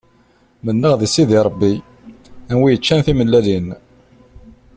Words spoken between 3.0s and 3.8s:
timellalin.